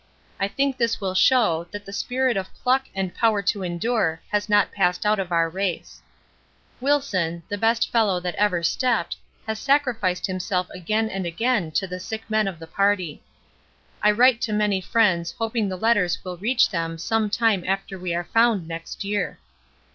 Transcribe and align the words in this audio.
I 0.39 0.47
think 0.47 0.77
this 0.77 0.99
will 0.99 1.13
show 1.13 1.67
that 1.69 1.85
the 1.85 1.93
Spirit 1.93 2.35
of 2.35 2.51
pluck 2.63 2.87
and 2.95 3.13
power 3.13 3.43
to 3.43 3.61
endure 3.61 4.19
has 4.31 4.49
not 4.49 4.71
passed 4.71 5.05
out 5.05 5.19
of 5.19 5.31
our 5.31 5.47
race... 5.47 6.01
Wilson, 6.79 7.43
the 7.49 7.57
best 7.59 7.91
fellow 7.91 8.19
that 8.19 8.33
ever 8.33 8.63
stepped, 8.63 9.17
has 9.45 9.59
sacrificed 9.59 10.25
himself 10.25 10.67
again 10.71 11.07
and 11.07 11.27
again 11.27 11.69
to 11.73 11.85
the 11.85 11.99
sick 11.99 12.27
men 12.31 12.47
of 12.47 12.57
the 12.57 12.65
party... 12.65 13.21
I 14.01 14.09
write 14.09 14.41
to 14.41 14.53
many 14.53 14.81
friends 14.81 15.35
hoping 15.37 15.69
the 15.69 15.77
letters 15.77 16.17
will 16.23 16.37
reach 16.37 16.71
them 16.71 16.97
some 16.97 17.29
time 17.29 17.63
after 17.67 17.99
we 17.99 18.15
are 18.15 18.23
found 18.23 18.67
next 18.67 19.03
year. 19.03 19.37